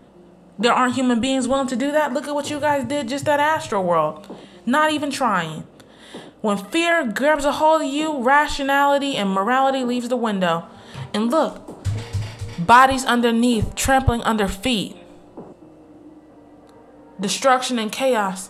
there 0.60 0.74
aren't 0.74 0.94
human 0.94 1.20
beings 1.20 1.48
willing 1.48 1.68
to 1.68 1.76
do 1.76 1.92
that? 1.92 2.14
Look 2.14 2.28
at 2.28 2.36
what 2.36 2.52
you 2.52 2.60
guys 2.60 2.86
did 2.86 3.08
just 3.08 3.28
at 3.28 3.40
Astro 3.40 3.82
World. 3.82 4.36
Not 4.66 4.92
even 4.92 5.10
trying. 5.10 5.64
When 6.42 6.58
fear 6.58 7.08
grabs 7.08 7.46
a 7.46 7.54
hold 7.54 7.82
of 7.82 7.88
you, 7.88 8.22
rationality 8.22 9.16
and 9.16 9.32
morality 9.32 9.84
leaves 9.84 10.10
the 10.10 10.18
window. 10.18 10.68
And 11.14 11.32
look, 11.32 11.81
bodies 12.66 13.06
underneath, 13.06 13.76
trampling 13.76 14.22
under 14.24 14.48
feet. 14.48 14.96
Destruction 17.20 17.78
and 17.78 17.92
chaos 17.92 18.50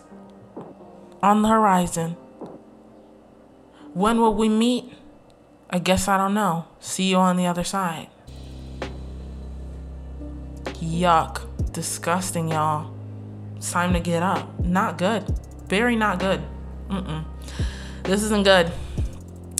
on 1.22 1.42
the 1.42 1.50
horizon. 1.50 2.12
When 3.94 4.20
will 4.20 4.34
we 4.34 4.48
meet? 4.48 4.94
I 5.70 5.80
guess 5.80 6.08
I 6.08 6.18
don't 6.18 6.34
know. 6.34 6.66
See 6.80 7.10
you 7.10 7.18
on 7.18 7.38
the 7.38 7.46
other 7.46 7.64
side. 7.64 8.08
Yuck. 10.80 11.48
Disgusting, 11.72 12.50
y'all. 12.50 12.94
It's 13.56 13.72
time 13.72 13.94
to 13.94 14.00
get 14.00 14.24
up. 14.24 14.60
Not 14.60 14.98
good. 14.98 15.24
Very 15.68 15.96
not 15.96 16.20
good. 16.20 16.42
Mm-mm. 16.90 17.24
This 18.04 18.24
isn't 18.24 18.44
good. 18.44 18.72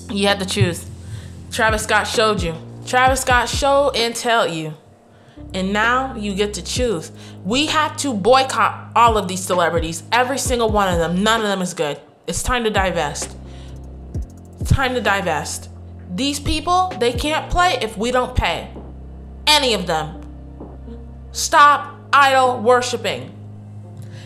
You 0.10 0.28
had 0.28 0.40
to 0.40 0.46
choose. 0.46 0.86
Travis 1.52 1.84
Scott 1.84 2.08
showed 2.08 2.42
you. 2.42 2.56
Travis 2.92 3.22
Scott 3.22 3.48
show 3.48 3.90
and 3.92 4.14
tell 4.14 4.46
you. 4.46 4.74
And 5.54 5.72
now 5.72 6.14
you 6.18 6.36
get 6.36 6.56
to 6.56 6.62
choose. 6.62 7.14
We 7.46 7.68
have 7.68 7.96
to 8.00 8.14
boycott 8.14 8.92
all 8.98 9.18
of 9.18 9.30
these 9.30 9.42
celebrities, 9.42 10.04
every 10.12 10.38
single 10.38 10.70
one 10.70 10.92
of 10.92 11.00
them. 11.00 11.24
None 11.24 11.40
of 11.40 11.48
them 11.48 11.62
is 11.62 11.74
good. 11.74 12.02
It's 12.28 12.44
time 12.44 12.66
to 12.66 12.70
divest. 12.70 13.34
It's 14.60 14.72
time 14.72 14.94
to 14.96 15.00
divest. 15.00 15.70
These 16.14 16.42
people, 16.42 16.94
they 17.00 17.14
can't 17.14 17.50
play 17.50 17.78
if 17.82 17.98
we 17.98 18.12
don't 18.12 18.36
pay. 18.36 18.70
Any 19.48 19.74
of 19.74 19.88
them. 19.88 20.22
Stop 21.32 21.98
idol 22.12 22.60
worshiping. 22.60 23.34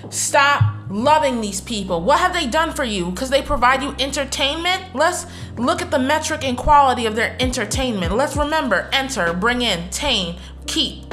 Stop 0.09 0.74
loving 0.89 1.41
these 1.41 1.61
people. 1.61 2.01
What 2.01 2.19
have 2.19 2.33
they 2.33 2.47
done 2.47 2.73
for 2.73 2.83
you? 2.83 3.11
Because 3.11 3.29
they 3.29 3.41
provide 3.41 3.81
you 3.81 3.95
entertainment? 3.99 4.83
Let's 4.93 5.25
look 5.57 5.81
at 5.81 5.91
the 5.91 5.99
metric 5.99 6.43
and 6.43 6.57
quality 6.57 7.05
of 7.05 7.15
their 7.15 7.35
entertainment. 7.39 8.15
Let's 8.15 8.35
remember 8.35 8.89
enter, 8.93 9.33
bring 9.33 9.61
in, 9.61 9.89
tame, 9.89 10.35
keep, 10.67 11.03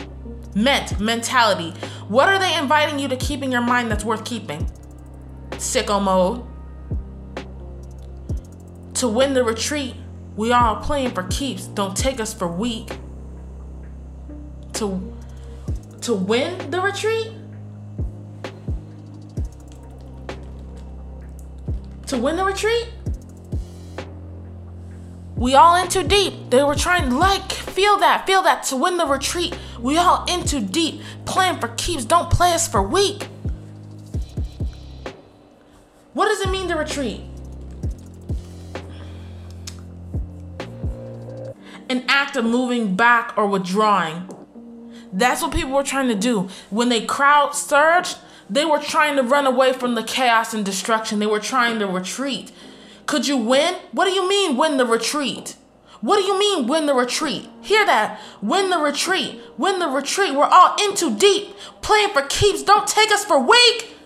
meant, 0.55 1.01
mentality. 1.01 1.71
What 2.09 2.29
are 2.29 2.39
they 2.39 2.57
inviting 2.57 2.99
you 2.99 3.09
to 3.09 3.17
keep 3.17 3.43
in 3.43 3.51
your 3.51 3.63
mind 3.63 3.91
that's 3.91 4.05
worth 4.05 4.25
keeping? 4.25 4.71
Sicko 5.53 6.03
mode. 6.03 6.45
To 8.95 9.09
win 9.09 9.35
the 9.35 9.43
retreat, 9.43 9.95
we 10.37 10.53
all 10.53 10.77
playing 10.77 11.11
for 11.11 11.25
keeps. 11.25 11.67
Don't 11.67 11.97
take 11.97 12.21
us 12.21 12.33
for 12.33 12.47
weak. 12.47 12.91
To 14.75 15.13
to 16.03 16.15
win 16.15 16.71
the 16.71 16.81
retreat? 16.81 17.33
To 22.13 22.19
win 22.19 22.37
the 22.37 22.45
retreat? 22.45 22.91
We 25.35 25.55
all 25.55 25.77
in 25.77 25.89
too 25.89 26.07
deep. 26.07 26.51
They 26.51 26.63
were 26.63 26.75
trying 26.75 27.11
like 27.11 27.51
feel 27.51 27.97
that, 28.01 28.27
feel 28.27 28.43
that 28.43 28.65
to 28.65 28.77
win 28.77 28.99
the 28.99 29.07
retreat. 29.07 29.57
We 29.81 29.97
all 29.97 30.27
in 30.29 30.45
too 30.45 30.61
deep. 30.61 31.01
Plan 31.25 31.59
for 31.59 31.69
keeps. 31.69 32.05
Don't 32.05 32.29
play 32.29 32.53
us 32.53 32.69
for 32.69 32.83
weak. 32.83 33.29
What 36.13 36.27
does 36.29 36.43
it 36.43 36.51
mean 36.51 36.69
to 36.69 36.75
retreat? 36.75 37.23
An 41.89 42.05
act 42.09 42.37
of 42.37 42.45
moving 42.45 42.95
back 42.95 43.33
or 43.39 43.47
withdrawing. 43.47 44.29
That's 45.15 45.41
what 45.41 45.55
people 45.55 45.73
were 45.73 45.83
trying 45.83 46.09
to 46.09 46.15
do. 46.15 46.51
When 46.69 46.91
they 46.91 47.07
crowd 47.07 47.55
surged, 47.55 48.19
they 48.49 48.65
were 48.65 48.79
trying 48.79 49.17
to 49.17 49.23
run 49.23 49.47
away 49.47 49.73
from 49.73 49.95
the 49.95 50.03
chaos 50.03 50.55
and 50.55 50.65
destruction. 50.65 51.19
They 51.19 51.27
were 51.27 51.41
trying 51.41 51.79
to 51.79 51.87
retreat. 51.87 52.53
Could 53.07 53.27
you 53.27 53.37
win? 53.37 53.75
What 53.93 54.05
do 54.07 54.13
you 54.13 54.29
mean 54.29 54.57
win 54.57 54.77
the 54.77 54.87
retreat? 54.87 55.57
What 56.01 56.17
do 56.17 56.23
you 56.25 56.39
mean 56.39 56.67
win 56.67 56.87
the 56.87 56.95
retreat? 56.95 57.49
Hear 57.61 57.87
that. 57.87 58.21
Win 58.41 58.71
the 58.71 58.79
retreat. 58.79 59.41
Win 59.57 59.79
the 59.79 59.89
retreat. 59.89 60.35
We're 60.35 60.45
all 60.45 60.77
in 60.83 60.97
too 60.97 61.17
deep. 61.17 61.55
Playing 61.81 62.11
for 62.11 62.23
keeps. 62.23 62.63
Don't 62.63 62.89
take 62.89 63.13
us 63.13 63.25
for 63.25 63.39
weak. 63.39 63.97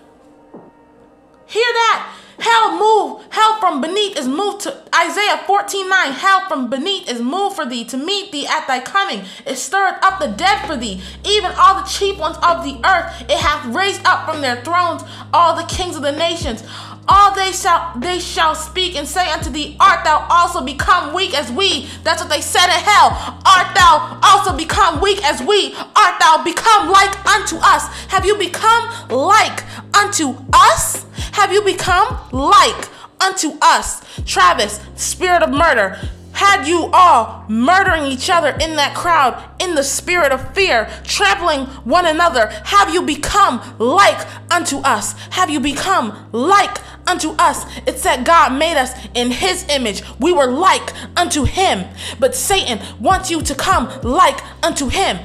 Hear 1.46 1.72
that. 1.72 2.12
Hell 2.38 2.78
move, 2.78 3.24
hell 3.30 3.58
from 3.60 3.80
beneath 3.80 4.16
is 4.18 4.28
moved 4.28 4.60
to 4.62 4.76
Isaiah 4.94 5.42
14 5.46 5.88
9. 5.88 6.12
Hell 6.12 6.48
from 6.48 6.68
beneath 6.68 7.08
is 7.08 7.20
moved 7.20 7.56
for 7.56 7.66
thee 7.66 7.84
to 7.86 7.96
meet 7.96 8.32
thee 8.32 8.46
at 8.46 8.66
thy 8.66 8.80
coming. 8.80 9.24
It 9.46 9.56
stirred 9.56 9.96
up 10.02 10.20
the 10.20 10.28
dead 10.28 10.66
for 10.66 10.76
thee, 10.76 11.00
even 11.24 11.52
all 11.52 11.80
the 11.80 11.88
chief 11.88 12.18
ones 12.18 12.36
of 12.42 12.64
the 12.64 12.78
earth. 12.86 13.22
It 13.22 13.38
hath 13.38 13.74
raised 13.74 14.04
up 14.04 14.26
from 14.26 14.40
their 14.42 14.62
thrones 14.62 15.02
all 15.32 15.56
the 15.56 15.64
kings 15.64 15.96
of 15.96 16.02
the 16.02 16.12
nations. 16.12 16.62
All 17.08 17.34
they 17.34 17.52
shall 17.52 17.92
they 17.98 18.18
shall 18.18 18.54
speak 18.54 18.96
and 18.96 19.06
say 19.06 19.30
unto 19.30 19.48
thee, 19.48 19.76
Art 19.78 20.04
thou 20.04 20.26
also 20.28 20.60
become 20.62 21.14
weak 21.14 21.38
as 21.38 21.50
we? 21.52 21.88
That's 22.02 22.20
what 22.20 22.30
they 22.30 22.40
said 22.40 22.66
in 22.66 22.82
hell. 22.84 23.10
Art 23.46 23.74
thou 23.74 24.18
also 24.22 24.56
become 24.56 25.00
weak 25.00 25.24
as 25.24 25.40
we? 25.40 25.74
Art 25.74 26.20
thou 26.20 26.42
become 26.44 26.90
like 26.90 27.26
unto 27.26 27.56
us? 27.62 27.86
Have 28.08 28.26
you 28.26 28.36
become 28.36 29.08
like 29.08 29.62
unto 29.94 30.34
us? 30.52 31.05
Have 31.36 31.52
you 31.52 31.60
become 31.60 32.18
like 32.32 32.88
unto 33.20 33.58
us? 33.60 34.02
Travis, 34.24 34.80
spirit 34.94 35.42
of 35.42 35.50
murder, 35.50 35.98
had 36.32 36.66
you 36.66 36.88
all 36.94 37.44
murdering 37.46 38.04
each 38.04 38.30
other 38.30 38.56
in 38.58 38.76
that 38.76 38.94
crowd 38.94 39.44
in 39.60 39.74
the 39.74 39.82
spirit 39.82 40.32
of 40.32 40.54
fear, 40.54 40.88
trampling 41.04 41.66
one 41.84 42.06
another, 42.06 42.46
have 42.64 42.88
you 42.88 43.02
become 43.02 43.60
like 43.78 44.26
unto 44.50 44.78
us? 44.78 45.12
Have 45.32 45.50
you 45.50 45.60
become 45.60 46.26
like 46.32 46.78
unto 47.06 47.32
us? 47.32 47.66
It 47.86 47.98
said 47.98 48.24
God 48.24 48.58
made 48.58 48.78
us 48.78 48.92
in 49.14 49.30
his 49.30 49.66
image. 49.68 50.02
We 50.18 50.32
were 50.32 50.46
like 50.46 50.94
unto 51.18 51.44
him. 51.44 51.84
But 52.18 52.34
Satan 52.34 52.80
wants 52.98 53.30
you 53.30 53.42
to 53.42 53.54
come 53.54 53.90
like 54.00 54.40
unto 54.64 54.88
him. 54.88 55.18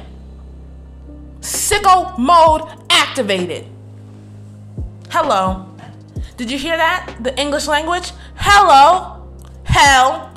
Sicko 1.39 2.17
mode 2.17 2.63
activated. 2.89 3.65
Hello. 5.09 5.70
Did 6.41 6.49
you 6.49 6.57
hear 6.57 6.75
that? 6.75 7.17
The 7.19 7.39
English 7.39 7.67
language? 7.67 8.13
Hello, 8.33 9.29
hell, 9.63 10.33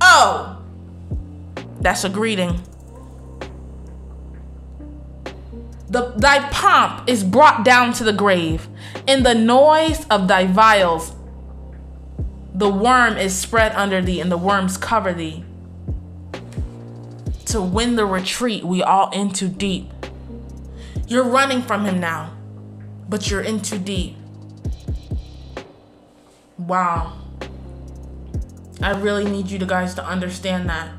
oh. 0.00 0.62
That's 1.78 2.04
a 2.04 2.08
greeting. 2.08 2.58
The, 5.90 6.14
thy 6.16 6.48
pomp 6.48 7.06
is 7.06 7.22
brought 7.22 7.66
down 7.66 7.92
to 7.92 8.04
the 8.04 8.14
grave. 8.14 8.66
In 9.06 9.24
the 9.24 9.34
noise 9.34 10.06
of 10.08 10.26
thy 10.26 10.46
vials, 10.46 11.14
the 12.54 12.70
worm 12.70 13.18
is 13.18 13.36
spread 13.36 13.72
under 13.72 14.00
thee, 14.00 14.22
and 14.22 14.32
the 14.32 14.38
worms 14.38 14.78
cover 14.78 15.12
thee. 15.12 15.44
To 17.44 17.60
win 17.60 17.96
the 17.96 18.06
retreat, 18.06 18.64
we 18.64 18.82
all 18.82 19.10
in 19.10 19.34
too 19.34 19.50
deep. 19.50 19.92
You're 21.06 21.28
running 21.28 21.60
from 21.60 21.84
him 21.84 22.00
now, 22.00 22.34
but 23.06 23.30
you're 23.30 23.42
in 23.42 23.60
too 23.60 23.78
deep. 23.78 24.16
Wow. 26.66 27.12
I 28.82 28.90
really 28.90 29.24
need 29.24 29.50
you 29.50 29.58
guys 29.58 29.94
to 29.94 30.04
understand 30.04 30.68
that. 30.68 30.90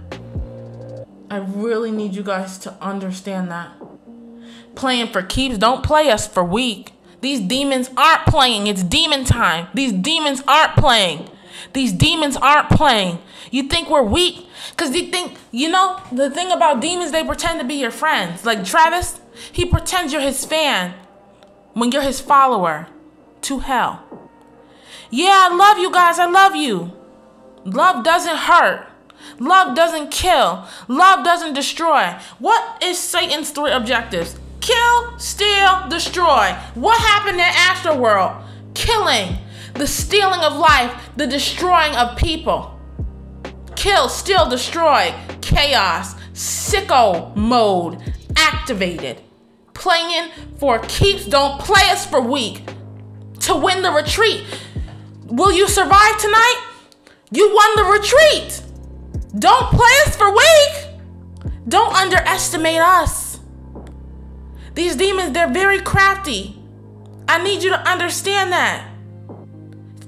I 1.30 1.38
really 1.38 1.92
need 1.92 2.16
you 2.16 2.24
guys 2.24 2.58
to 2.60 2.74
understand 2.82 3.52
that. 3.52 3.72
Playing 4.76 5.12
for 5.12 5.22
keeps, 5.22 5.58
don't 5.58 5.84
play 5.84 6.10
us 6.10 6.26
for 6.26 6.44
weak. 6.44 6.94
These 7.20 7.42
demons 7.42 7.90
aren't 7.98 8.26
playing. 8.28 8.68
It's 8.68 8.82
demon 8.82 9.26
time. 9.26 9.68
These 9.74 9.92
demons 9.92 10.42
aren't 10.48 10.78
playing. 10.78 11.30
These 11.74 11.92
demons 11.92 12.38
aren't 12.38 12.70
playing. 12.70 13.20
You 13.52 13.64
think 13.64 13.90
we're 13.90 14.04
weak? 14.04 14.48
Because 14.72 14.96
you 14.96 15.08
think, 15.08 15.38
you 15.52 15.70
know, 15.70 16.02
the 16.14 16.30
thing 16.30 16.52
about 16.52 16.80
demons, 16.80 17.12
they 17.12 17.26
pretend 17.26 17.60
to 17.60 17.66
be 17.66 17.76
your 17.76 17.92
friends. 17.92 18.46
Like 18.46 18.64
Travis, 18.64 19.20
he 19.52 19.66
pretends 19.66 20.14
you're 20.14 20.22
his 20.22 20.46
fan 20.46 20.94
when 21.74 21.92
you're 21.92 22.04
his 22.04 22.22
follower 22.22 22.88
to 23.42 23.60
hell. 23.60 24.27
Yeah, 25.10 25.50
I 25.50 25.56
love 25.56 25.78
you 25.78 25.92
guys. 25.92 26.20
I 26.20 26.26
love 26.26 26.56
you. 26.56 26.92
Love 27.66 28.04
doesn't 28.04 28.38
hurt. 28.38 28.88
Love 29.40 29.76
doesn't 29.76 30.12
kill. 30.12 30.66
Love 30.88 31.24
doesn't 31.24 31.54
destroy. 31.54 32.16
What 32.40 32.84
is 32.84 32.98
Satan's 32.98 33.52
three 33.52 33.72
objectives? 33.72 34.38
Kill, 34.62 35.20
steal, 35.20 35.88
destroy. 35.90 36.54
What 36.76 37.00
happened 37.00 37.40
in 37.40 37.46
Astroworld? 37.46 38.44
Killing, 38.74 39.38
the 39.76 39.88
stealing 39.88 40.42
of 40.42 40.56
life, 40.56 40.94
the 41.16 41.28
destroying 41.28 41.96
of 41.96 42.18
people. 42.18 42.80
Kill, 43.76 44.10
steal, 44.10 44.50
destroy. 44.50 45.14
Chaos, 45.42 46.16
sicko 46.34 47.36
mode 47.36 48.02
activated. 48.36 49.22
Playing 49.74 50.32
for 50.58 50.80
keeps, 50.80 51.26
don't 51.26 51.60
play 51.62 51.90
us 51.90 52.06
for 52.06 52.20
weak. 52.20 52.64
To 53.42 53.56
win 53.56 53.84
the 53.84 53.92
retreat. 53.92 54.44
Will 55.30 55.52
you 55.52 55.68
survive 55.68 56.18
tonight? 56.20 56.64
You 57.32 57.54
won 57.54 57.76
the 57.76 57.84
retreat. 57.84 58.62
Don't 59.38 59.70
play 59.72 59.92
us 60.06 60.16
for 60.16 60.32
weak. 60.32 61.52
Don't 61.68 61.94
underestimate 61.94 62.80
us. 62.80 63.40
These 64.74 64.96
demons, 64.96 65.34
they're 65.34 65.52
very 65.52 65.82
crafty. 65.82 66.58
I 67.28 67.44
need 67.44 67.62
you 67.62 67.70
to 67.72 67.80
understand 67.80 68.54
that. 68.54 68.88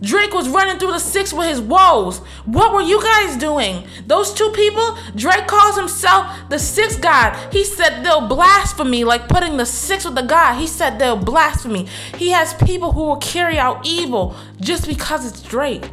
Drake 0.01 0.33
was 0.33 0.47
running 0.47 0.79
through 0.79 0.91
the 0.91 0.99
six 0.99 1.33
with 1.33 1.47
his 1.47 1.59
woes. 1.59 2.19
What 2.45 2.73
were 2.73 2.81
you 2.81 3.01
guys 3.01 3.37
doing? 3.37 3.85
Those 4.07 4.33
two 4.33 4.49
people, 4.51 4.97
Drake 5.15 5.47
calls 5.47 5.77
himself 5.77 6.49
the 6.49 6.59
six 6.59 6.95
God. 6.95 7.35
He 7.51 7.63
said 7.63 8.03
they'll 8.03 8.27
blaspheme, 8.27 9.05
like 9.05 9.27
putting 9.27 9.57
the 9.57 9.65
six 9.65 10.05
with 10.05 10.15
the 10.15 10.21
God. 10.21 10.55
He 10.55 10.67
said 10.67 10.99
they'll 10.99 11.17
blaspheme. 11.17 11.87
He 12.17 12.29
has 12.29 12.53
people 12.53 12.93
who 12.93 13.03
will 13.03 13.17
carry 13.17 13.57
out 13.57 13.85
evil 13.85 14.35
just 14.59 14.87
because 14.87 15.25
it's 15.25 15.41
Drake. 15.41 15.89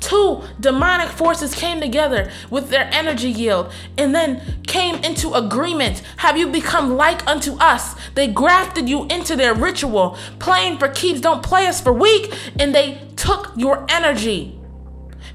Two 0.00 0.42
demonic 0.60 1.08
forces 1.08 1.54
came 1.54 1.80
together 1.80 2.30
with 2.50 2.68
their 2.68 2.88
energy 2.92 3.30
yield 3.30 3.72
and 3.98 4.14
then 4.14 4.62
came 4.66 4.96
into 4.96 5.32
agreement. 5.34 6.02
Have 6.18 6.36
you 6.36 6.46
become 6.48 6.96
like 6.96 7.26
unto 7.26 7.54
us? 7.54 7.96
They 8.14 8.28
grafted 8.28 8.88
you 8.88 9.06
into 9.06 9.36
their 9.36 9.54
ritual. 9.54 10.16
Playing 10.38 10.78
for 10.78 10.88
keeps, 10.88 11.20
don't 11.20 11.42
play 11.42 11.66
us 11.66 11.80
for 11.80 11.92
weak. 11.92 12.32
And 12.58 12.74
they 12.74 13.00
took 13.16 13.52
your 13.56 13.84
energy. 13.88 14.58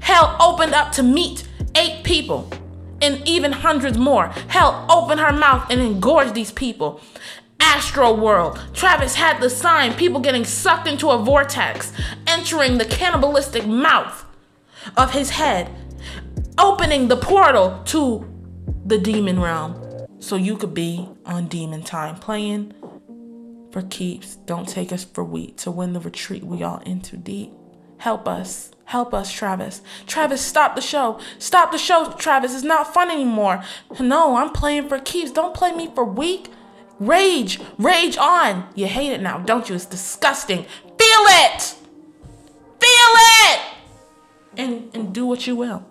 Hell 0.00 0.36
opened 0.40 0.74
up 0.74 0.92
to 0.92 1.02
meet 1.02 1.46
eight 1.76 2.02
people 2.04 2.50
and 3.00 3.26
even 3.26 3.52
hundreds 3.52 3.98
more. 3.98 4.28
Hell 4.48 4.86
opened 4.88 5.20
her 5.20 5.32
mouth 5.32 5.66
and 5.70 5.80
engorged 5.80 6.34
these 6.34 6.52
people. 6.52 7.00
Astro 7.60 8.12
World. 8.12 8.60
Travis 8.72 9.14
had 9.14 9.40
the 9.40 9.48
sign, 9.48 9.94
people 9.94 10.20
getting 10.20 10.44
sucked 10.44 10.88
into 10.88 11.10
a 11.10 11.18
vortex, 11.18 11.92
entering 12.26 12.78
the 12.78 12.84
cannibalistic 12.84 13.66
mouth 13.66 14.24
of 14.96 15.12
his 15.12 15.30
head, 15.30 15.70
opening 16.58 17.08
the 17.08 17.16
portal 17.16 17.80
to 17.86 18.28
the 18.84 18.98
demon 18.98 19.40
realm. 19.40 19.80
So 20.18 20.36
you 20.36 20.56
could 20.56 20.74
be 20.74 21.08
on 21.24 21.46
demon 21.46 21.82
time, 21.82 22.16
playing 22.16 22.74
for 23.72 23.82
keeps. 23.82 24.36
Don't 24.36 24.68
take 24.68 24.92
us 24.92 25.04
for 25.04 25.24
weak 25.24 25.56
to 25.58 25.70
win 25.70 25.92
the 25.92 26.00
retreat 26.00 26.44
we 26.44 26.62
all 26.62 26.78
into 26.80 27.16
deep. 27.16 27.52
Help 28.02 28.26
us. 28.26 28.72
Help 28.86 29.14
us, 29.14 29.30
Travis. 29.30 29.80
Travis, 30.08 30.40
stop 30.40 30.74
the 30.74 30.80
show. 30.80 31.20
Stop 31.38 31.70
the 31.70 31.78
show, 31.78 32.10
Travis. 32.18 32.52
It's 32.52 32.64
not 32.64 32.92
fun 32.92 33.12
anymore. 33.12 33.62
No, 34.00 34.34
I'm 34.34 34.50
playing 34.50 34.88
for 34.88 34.98
keeps. 34.98 35.30
Don't 35.30 35.54
play 35.54 35.70
me 35.70 35.88
for 35.94 36.04
weak. 36.04 36.48
Rage. 36.98 37.60
Rage 37.78 38.16
on. 38.16 38.66
You 38.74 38.88
hate 38.88 39.12
it 39.12 39.22
now, 39.22 39.38
don't 39.38 39.68
you? 39.68 39.76
It's 39.76 39.86
disgusting. 39.86 40.64
Feel 40.64 41.24
it. 41.44 41.76
Feel 42.80 43.12
it. 43.46 43.60
And 44.56 44.90
and 44.92 45.14
do 45.14 45.24
what 45.24 45.46
you 45.46 45.54
will. 45.54 45.86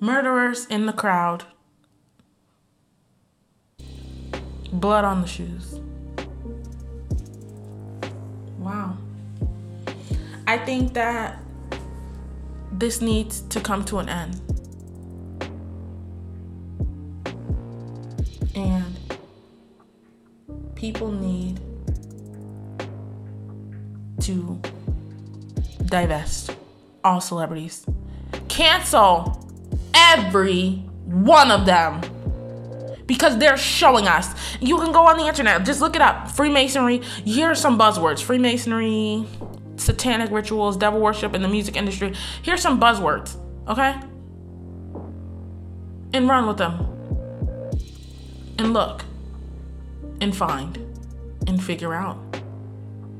Murderers 0.00 0.64
in 0.68 0.86
the 0.86 0.94
crowd. 0.94 1.44
Blood 4.72 5.04
on 5.04 5.20
the 5.20 5.28
shoes. 5.28 5.81
I 10.52 10.58
think 10.58 10.92
that 10.92 11.38
this 12.72 13.00
needs 13.00 13.40
to 13.40 13.58
come 13.58 13.86
to 13.86 14.00
an 14.00 14.10
end. 14.10 14.38
And 18.54 18.84
people 20.74 21.10
need 21.10 21.58
to 24.20 24.60
divest 25.86 26.54
all 27.02 27.22
celebrities. 27.22 27.86
Cancel 28.48 29.48
every 29.94 30.84
one 31.06 31.50
of 31.50 31.64
them 31.64 32.02
because 33.06 33.38
they're 33.38 33.56
showing 33.56 34.06
us. 34.06 34.34
You 34.60 34.76
can 34.76 34.92
go 34.92 35.06
on 35.06 35.16
the 35.16 35.26
internet, 35.26 35.64
just 35.64 35.80
look 35.80 35.96
it 35.96 36.02
up. 36.02 36.30
Freemasonry. 36.30 36.98
Here 37.24 37.50
are 37.50 37.54
some 37.54 37.78
buzzwords 37.78 38.22
Freemasonry, 38.22 39.26
satanic 39.82 40.30
rituals, 40.30 40.76
devil 40.76 41.00
worship 41.00 41.34
in 41.34 41.42
the 41.42 41.48
music 41.48 41.76
industry. 41.76 42.14
Here's 42.42 42.62
some 42.62 42.80
buzzwords, 42.80 43.36
okay? 43.68 43.96
And 46.14 46.28
run 46.28 46.46
with 46.46 46.58
them. 46.58 46.88
And 48.58 48.72
look 48.72 49.04
and 50.20 50.36
find 50.36 50.78
and 51.46 51.62
figure 51.62 51.94
out 51.94 52.16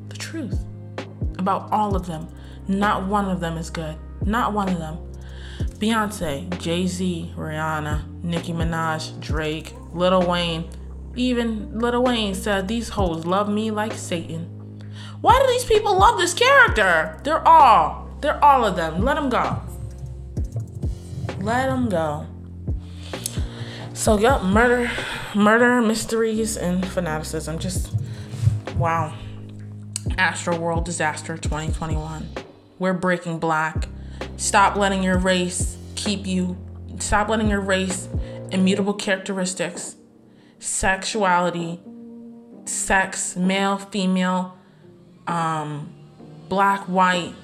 the 0.09 0.17
truth 0.17 0.65
about 1.39 1.71
all 1.73 1.97
of 1.97 2.07
them. 2.07 2.29
Not 2.69 3.07
one 3.07 3.29
of 3.29 3.41
them 3.41 3.57
is 3.57 3.71
good. 3.71 3.97
Not 4.25 4.53
one 4.53 4.69
of 4.69 4.79
them. 4.79 4.99
Beyonce, 5.79 6.57
Jay 6.61 6.87
Z, 6.87 7.33
Rihanna, 7.37 8.23
Nicki 8.23 8.53
Minaj, 8.53 9.19
Drake, 9.21 9.75
Lil 9.93 10.25
Wayne. 10.29 10.71
Even 11.17 11.77
Lil 11.79 12.05
Wayne 12.05 12.35
said 12.35 12.69
these 12.69 12.91
hoes 12.91 13.27
love 13.27 13.49
me 13.49 13.73
like 13.73 13.93
Satan. 13.93 14.52
Why 15.23 15.39
do 15.41 15.47
these 15.53 15.65
people 15.65 15.97
love 15.97 16.19
this 16.19 16.35
character? 16.35 17.17
They're 17.23 17.47
all, 17.47 18.09
they're 18.21 18.45
all 18.45 18.65
of 18.65 18.75
them. 18.75 19.03
Let 19.03 19.15
them 19.15 19.31
go. 19.31 19.63
Let 21.39 21.69
them 21.69 21.89
go. 21.89 22.27
So, 23.95 24.19
yep, 24.19 24.43
murder, 24.43 24.91
murder, 25.33 25.81
mysteries, 25.81 26.57
and 26.57 26.85
fanaticism. 26.85 27.61
Just 27.61 27.95
wow. 28.77 29.15
Astro 30.19 30.59
World 30.59 30.85
Disaster 30.85 31.37
2021. 31.37 32.29
We're 32.81 32.93
breaking 32.93 33.39
black. 33.39 33.87
Stop 34.37 34.75
letting 34.75 35.05
your 35.05 35.19
race 35.19 35.77
keep 35.95 36.27
you. 36.27 36.57
Stop 36.99 37.29
letting 37.29 37.49
your 37.49 37.61
race, 37.61 38.09
immutable 38.51 38.95
characteristics, 38.95 39.95
sexuality, 40.59 41.81
sex, 42.65 43.37
male, 43.37 43.79
female, 43.79 44.59
um, 45.27 45.93
black, 46.49 46.85
white, 46.85 47.35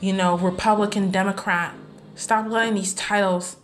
you 0.00 0.12
know, 0.12 0.36
Republican, 0.36 1.10
Democrat. 1.10 1.74
Stop 2.14 2.48
letting 2.48 2.74
these 2.74 2.94
titles 2.94 3.56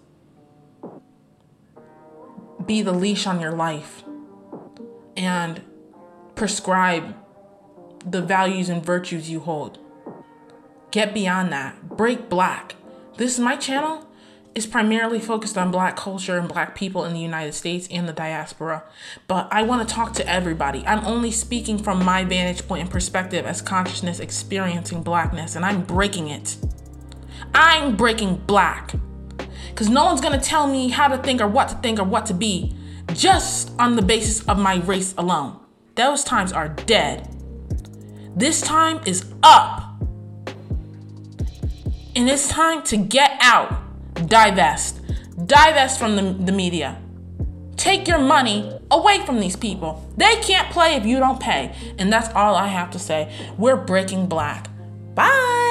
be 2.64 2.82
the 2.82 2.92
leash 2.92 3.26
on 3.26 3.40
your 3.40 3.52
life 3.52 4.02
and 5.16 5.62
prescribe 6.34 7.14
the 8.04 8.22
values 8.22 8.68
and 8.68 8.84
virtues 8.84 9.30
you 9.30 9.40
hold. 9.40 9.78
Get 10.90 11.12
beyond 11.12 11.52
that. 11.52 11.96
Break 11.96 12.28
black. 12.28 12.76
This 13.16 13.34
is 13.34 13.40
my 13.40 13.56
channel 13.56 14.07
is 14.54 14.66
primarily 14.66 15.20
focused 15.20 15.56
on 15.56 15.70
black 15.70 15.96
culture 15.96 16.38
and 16.38 16.48
black 16.48 16.74
people 16.74 17.04
in 17.04 17.12
the 17.12 17.20
United 17.20 17.52
States 17.52 17.86
and 17.90 18.08
the 18.08 18.12
diaspora. 18.12 18.82
But 19.26 19.48
I 19.50 19.62
want 19.62 19.88
to 19.88 19.94
talk 19.94 20.12
to 20.14 20.28
everybody. 20.28 20.84
I'm 20.86 21.04
only 21.06 21.30
speaking 21.30 21.78
from 21.78 22.04
my 22.04 22.24
vantage 22.24 22.66
point 22.66 22.82
and 22.82 22.90
perspective 22.90 23.46
as 23.46 23.62
consciousness 23.62 24.20
experiencing 24.20 25.02
blackness, 25.02 25.54
and 25.54 25.64
I'm 25.64 25.82
breaking 25.82 26.28
it. 26.28 26.56
I'm 27.54 27.96
breaking 27.96 28.42
black. 28.46 28.94
Because 29.70 29.88
no 29.88 30.04
one's 30.06 30.20
going 30.20 30.38
to 30.38 30.44
tell 30.44 30.66
me 30.66 30.88
how 30.88 31.08
to 31.08 31.18
think 31.18 31.40
or 31.40 31.46
what 31.46 31.68
to 31.68 31.74
think 31.76 32.00
or 32.00 32.04
what 32.04 32.26
to 32.26 32.34
be 32.34 32.76
just 33.12 33.70
on 33.78 33.96
the 33.96 34.02
basis 34.02 34.44
of 34.46 34.58
my 34.58 34.76
race 34.80 35.14
alone. 35.16 35.58
Those 35.94 36.24
times 36.24 36.52
are 36.52 36.68
dead. 36.68 37.28
This 38.36 38.60
time 38.60 39.00
is 39.06 39.32
up. 39.42 39.84
And 42.14 42.28
it's 42.28 42.48
time 42.48 42.82
to 42.84 42.96
get 42.96 43.36
out 43.40 43.87
divest. 44.26 45.00
Divest 45.46 45.98
from 45.98 46.16
the, 46.16 46.22
the 46.44 46.52
media. 46.52 47.00
Take 47.76 48.08
your 48.08 48.18
money 48.18 48.76
away 48.90 49.24
from 49.24 49.40
these 49.40 49.56
people. 49.56 50.04
They 50.16 50.36
can't 50.36 50.70
play 50.72 50.94
if 50.94 51.06
you 51.06 51.18
don't 51.18 51.40
pay. 51.40 51.74
And 51.98 52.12
that's 52.12 52.28
all 52.34 52.56
I 52.56 52.66
have 52.66 52.90
to 52.92 52.98
say. 52.98 53.32
We're 53.56 53.76
breaking 53.76 54.26
black. 54.26 54.68
Bye. 55.14 55.67